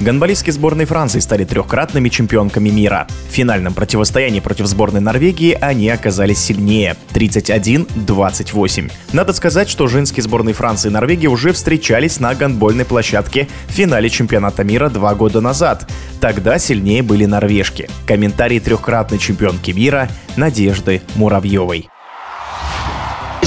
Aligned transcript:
Гонболистки 0.00 0.52
сборной 0.52 0.84
Франции 0.84 1.18
стали 1.18 1.44
трехкратными 1.44 2.08
чемпионками 2.08 2.68
мира. 2.68 3.08
В 3.28 3.32
финальном 3.32 3.74
противостоянии 3.74 4.38
против 4.38 4.66
сборной 4.66 5.00
Норвегии 5.00 5.58
они 5.60 5.88
оказались 5.88 6.38
сильнее– 6.38 6.96
31-28. 7.14 8.92
Надо 9.12 9.32
сказать, 9.32 9.68
что 9.68 9.88
женские 9.88 10.22
сборные 10.22 10.54
Франции 10.54 10.88
и 10.88 10.92
Норвегии 10.92 11.26
уже 11.26 11.52
встречались 11.52 12.20
на 12.20 12.32
гонбольной 12.36 12.84
площадке 12.84 13.48
в 13.66 13.72
финале 13.72 14.08
чемпионата 14.08 14.62
мира 14.62 14.88
два 14.88 15.16
года 15.16 15.40
назад. 15.40 15.90
Тогда 16.20 16.58
сильнее 16.60 17.02
были 17.02 17.24
норвежки. 17.24 17.90
Комментарий 18.06 18.60
трехкратной 18.60 19.18
чемпионки 19.18 19.72
мира 19.72 20.08
Надежды 20.36 21.02
Муравьевой. 21.16 21.88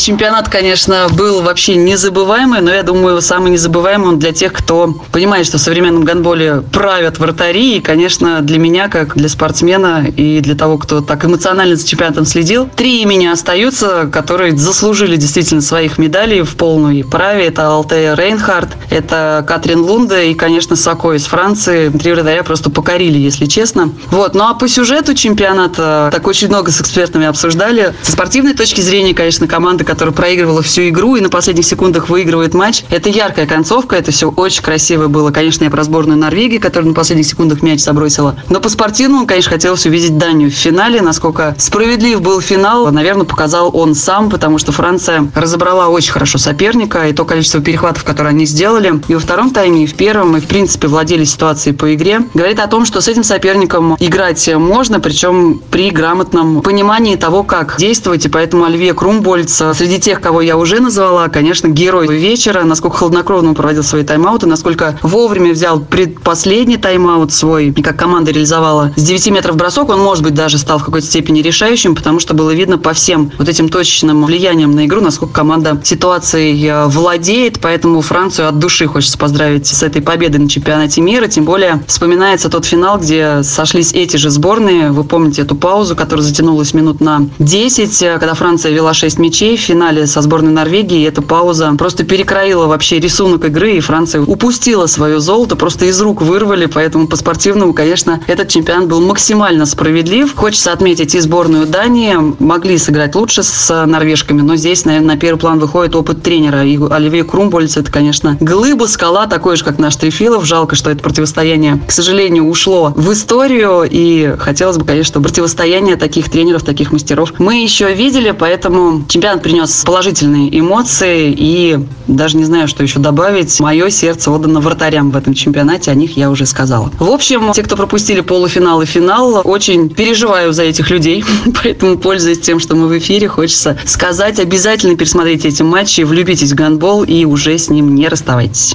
Чемпионат, 0.00 0.48
конечно, 0.48 1.08
был 1.12 1.42
вообще 1.42 1.76
незабываемый, 1.76 2.62
но 2.62 2.72
я 2.72 2.82
думаю, 2.82 3.20
самый 3.20 3.50
незабываемый 3.50 4.08
он 4.08 4.18
для 4.18 4.32
тех, 4.32 4.54
кто 4.54 4.94
понимает, 5.12 5.44
что 5.44 5.58
в 5.58 5.60
современном 5.60 6.04
гандболе 6.04 6.62
правят 6.72 7.18
вратари. 7.18 7.76
И, 7.76 7.80
конечно, 7.80 8.40
для 8.40 8.58
меня, 8.58 8.88
как 8.88 9.14
для 9.14 9.28
спортсмена 9.28 10.06
и 10.06 10.40
для 10.40 10.54
того, 10.54 10.78
кто 10.78 11.02
так 11.02 11.22
эмоционально 11.26 11.76
за 11.76 11.86
чемпионатом 11.86 12.24
следил, 12.24 12.66
три 12.74 13.02
имени 13.02 13.26
остаются, 13.26 14.08
которые 14.10 14.56
заслужили 14.56 15.16
действительно 15.16 15.60
своих 15.60 15.98
медалей 15.98 16.40
в 16.42 16.56
полной 16.56 17.04
праве. 17.04 17.48
Это 17.48 17.68
Алтея 17.68 18.14
Рейнхард, 18.14 18.70
это 18.88 19.44
Катрин 19.46 19.80
Лунда 19.80 20.22
и, 20.22 20.32
конечно, 20.32 20.76
Сако 20.76 21.12
из 21.12 21.26
Франции. 21.26 21.90
Три 21.90 22.14
вратаря 22.14 22.42
просто 22.42 22.70
покорили, 22.70 23.18
если 23.18 23.44
честно. 23.44 23.92
Вот. 24.10 24.34
Ну 24.34 24.44
а 24.44 24.54
по 24.54 24.66
сюжету 24.66 25.14
чемпионата 25.14 26.08
так 26.10 26.26
очень 26.26 26.48
много 26.48 26.70
с 26.70 26.80
экспертами 26.80 27.26
обсуждали. 27.26 27.94
Со 28.00 28.12
спортивной 28.12 28.54
точки 28.54 28.80
зрения, 28.80 29.12
конечно, 29.12 29.46
команда 29.46 29.84
которая 29.90 30.14
проигрывала 30.14 30.62
всю 30.62 30.82
игру 30.82 31.16
и 31.16 31.20
на 31.20 31.30
последних 31.30 31.64
секундах 31.64 32.08
выигрывает 32.08 32.54
матч. 32.54 32.84
Это 32.90 33.08
яркая 33.08 33.44
концовка, 33.44 33.96
это 33.96 34.12
все 34.12 34.30
очень 34.30 34.62
красиво 34.62 35.08
было. 35.08 35.32
Конечно, 35.32 35.64
я 35.64 35.70
про 35.70 35.82
сборную 35.82 36.16
Норвегии, 36.16 36.58
которая 36.58 36.90
на 36.90 36.94
последних 36.94 37.26
секундах 37.26 37.60
мяч 37.62 37.80
забросила. 37.80 38.36
Но 38.48 38.60
по 38.60 38.68
спортивному, 38.68 39.26
конечно, 39.26 39.50
хотелось 39.50 39.84
увидеть 39.86 40.16
Данию 40.16 40.52
в 40.52 40.54
финале. 40.54 41.02
Насколько 41.02 41.56
справедлив 41.58 42.22
был 42.22 42.40
финал, 42.40 42.92
наверное, 42.92 43.24
показал 43.24 43.68
он 43.74 43.96
сам, 43.96 44.30
потому 44.30 44.58
что 44.58 44.70
Франция 44.70 45.28
разобрала 45.34 45.88
очень 45.88 46.12
хорошо 46.12 46.38
соперника 46.38 47.08
и 47.08 47.12
то 47.12 47.24
количество 47.24 47.60
перехватов, 47.60 48.04
которые 48.04 48.30
они 48.30 48.46
сделали. 48.46 49.00
И 49.08 49.14
во 49.14 49.18
втором 49.18 49.50
тайме, 49.50 49.82
и 49.82 49.86
в 49.88 49.94
первом, 49.94 50.36
и 50.36 50.40
в 50.40 50.46
принципе 50.46 50.86
владели 50.86 51.24
ситуацией 51.24 51.74
по 51.74 51.92
игре. 51.92 52.20
Говорит 52.32 52.60
о 52.60 52.68
том, 52.68 52.84
что 52.84 53.00
с 53.00 53.08
этим 53.08 53.24
соперником 53.24 53.96
играть 53.98 54.48
можно, 54.54 55.00
причем 55.00 55.60
при 55.68 55.90
грамотном 55.90 56.62
понимании 56.62 57.16
того, 57.16 57.42
как 57.42 57.74
действовать. 57.76 58.24
И 58.26 58.28
поэтому 58.28 58.66
Оливье 58.66 58.94
Крумбольц 58.94 59.60
Среди 59.80 59.98
тех, 59.98 60.20
кого 60.20 60.42
я 60.42 60.58
уже 60.58 60.78
назвала, 60.78 61.28
конечно, 61.28 61.66
герой 61.66 62.06
вечера, 62.06 62.64
насколько 62.64 62.98
хладнокровно 62.98 63.48
он 63.48 63.54
проводил 63.54 63.82
свои 63.82 64.04
тайм-ауты, 64.04 64.46
насколько 64.46 64.98
вовремя 65.00 65.52
взял 65.52 65.80
предпоследний 65.80 66.76
тайм-аут 66.76 67.32
свой, 67.32 67.68
и 67.68 67.82
как 67.82 67.96
команда 67.96 68.30
реализовала 68.30 68.92
с 68.96 69.02
9 69.02 69.30
метров 69.30 69.56
бросок, 69.56 69.88
он, 69.88 70.00
может 70.00 70.22
быть, 70.22 70.34
даже 70.34 70.58
стал 70.58 70.80
в 70.80 70.84
какой-то 70.84 71.06
степени 71.06 71.40
решающим, 71.40 71.94
потому 71.94 72.20
что 72.20 72.34
было 72.34 72.50
видно 72.50 72.76
по 72.76 72.92
всем 72.92 73.32
вот 73.38 73.48
этим 73.48 73.70
точечным 73.70 74.22
влияниям 74.22 74.72
на 74.72 74.84
игру, 74.84 75.00
насколько 75.00 75.32
команда 75.32 75.80
ситуацией 75.82 76.62
э, 76.66 76.84
владеет, 76.84 77.58
поэтому 77.62 78.02
Францию 78.02 78.50
от 78.50 78.58
души 78.58 78.86
хочется 78.86 79.16
поздравить 79.16 79.66
с 79.66 79.82
этой 79.82 80.02
победой 80.02 80.42
на 80.42 80.50
чемпионате 80.50 81.00
мира, 81.00 81.26
тем 81.26 81.46
более 81.46 81.82
вспоминается 81.86 82.50
тот 82.50 82.66
финал, 82.66 82.98
где 82.98 83.42
сошлись 83.42 83.94
эти 83.94 84.18
же 84.18 84.28
сборные, 84.28 84.90
вы 84.90 85.04
помните 85.04 85.40
эту 85.40 85.54
паузу, 85.54 85.96
которая 85.96 86.22
затянулась 86.22 86.74
минут 86.74 87.00
на 87.00 87.30
10, 87.38 88.02
э, 88.02 88.18
когда 88.18 88.34
Франция 88.34 88.72
вела 88.72 88.92
6 88.92 89.18
мячей, 89.18 89.56
финале 89.70 90.08
со 90.08 90.20
сборной 90.20 90.50
Норвегии 90.50 91.06
эта 91.06 91.22
пауза 91.22 91.72
просто 91.78 92.02
перекроила 92.02 92.66
вообще 92.66 92.98
рисунок 92.98 93.44
игры, 93.44 93.74
и 93.74 93.80
Франция 93.80 94.20
упустила 94.20 94.86
свое 94.86 95.20
золото, 95.20 95.54
просто 95.54 95.84
из 95.84 96.00
рук 96.00 96.22
вырвали, 96.22 96.66
поэтому 96.66 97.06
по 97.06 97.14
спортивному, 97.14 97.72
конечно, 97.72 98.20
этот 98.26 98.48
чемпионат 98.48 98.88
был 98.88 99.00
максимально 99.00 99.66
справедлив. 99.66 100.34
Хочется 100.34 100.72
отметить 100.72 101.14
и 101.14 101.20
сборную 101.20 101.66
Дании, 101.66 102.16
могли 102.40 102.78
сыграть 102.78 103.14
лучше 103.14 103.44
с 103.44 103.86
норвежками, 103.86 104.40
но 104.40 104.56
здесь, 104.56 104.84
наверное, 104.84 105.14
на 105.14 105.20
первый 105.20 105.38
план 105.38 105.60
выходит 105.60 105.94
опыт 105.94 106.20
тренера. 106.20 106.64
И 106.64 106.76
Оливье 106.90 107.22
Крумбольц, 107.22 107.76
это, 107.76 107.92
конечно, 107.92 108.36
глыба, 108.40 108.86
скала, 108.86 109.28
такой 109.28 109.56
же, 109.56 109.62
как 109.64 109.78
наш 109.78 109.94
Трефилов. 109.94 110.44
Жалко, 110.44 110.74
что 110.74 110.90
это 110.90 111.00
противостояние, 111.00 111.80
к 111.86 111.92
сожалению, 111.92 112.48
ушло 112.48 112.92
в 112.96 113.12
историю, 113.12 113.86
и 113.88 114.34
хотелось 114.36 114.78
бы, 114.78 114.84
конечно, 114.84 115.20
противостояние 115.22 115.94
таких 115.94 116.28
тренеров, 116.28 116.64
таких 116.64 116.90
мастеров 116.90 117.34
мы 117.38 117.62
еще 117.62 117.94
видели, 117.94 118.32
поэтому 118.32 119.04
чемпионат 119.08 119.42
принес 119.42 119.59
положительные 119.84 120.58
эмоции 120.58 121.34
и 121.36 121.78
даже 122.06 122.36
не 122.36 122.44
знаю, 122.44 122.68
что 122.68 122.82
еще 122.82 122.98
добавить. 122.98 123.58
Мое 123.60 123.90
сердце 123.90 124.30
отдано 124.30 124.60
вратарям 124.60 125.10
в 125.10 125.16
этом 125.16 125.34
чемпионате, 125.34 125.90
о 125.90 125.94
них 125.94 126.16
я 126.16 126.30
уже 126.30 126.46
сказала. 126.46 126.90
В 126.98 127.08
общем, 127.08 127.52
те, 127.52 127.62
кто 127.62 127.76
пропустили 127.76 128.20
полуфинал 128.20 128.82
и 128.82 128.86
финал, 128.86 129.40
очень 129.44 129.88
переживаю 129.88 130.52
за 130.52 130.64
этих 130.64 130.90
людей, 130.90 131.24
поэтому, 131.62 131.98
пользуясь 131.98 132.40
тем, 132.40 132.60
что 132.60 132.76
мы 132.76 132.88
в 132.88 132.98
эфире, 132.98 133.28
хочется 133.28 133.78
сказать, 133.84 134.38
обязательно 134.38 134.96
пересмотрите 134.96 135.48
эти 135.48 135.62
матчи, 135.62 136.02
влюбитесь 136.02 136.52
в 136.52 136.54
гандбол 136.54 137.04
и 137.04 137.24
уже 137.24 137.56
с 137.56 137.68
ним 137.68 137.94
не 137.94 138.08
расставайтесь. 138.08 138.74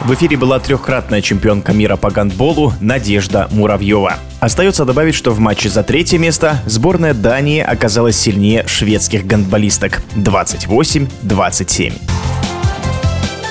В 0.00 0.14
эфире 0.14 0.38
была 0.38 0.58
трехкратная 0.58 1.20
чемпионка 1.20 1.72
мира 1.72 1.96
по 1.96 2.10
гандболу 2.10 2.72
Надежда 2.80 3.48
Муравьева. 3.50 4.14
Остается 4.40 4.86
добавить, 4.86 5.14
что 5.14 5.30
в 5.32 5.38
матче 5.40 5.68
за 5.68 5.82
третье 5.82 6.18
место 6.18 6.62
сборная 6.64 7.12
Дании 7.12 7.60
оказалась 7.60 8.16
сильнее 8.16 8.66
шведских 8.66 9.26
гандболисток 9.26 10.00
28-27. 10.16 11.92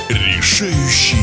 Решающий 0.09 1.17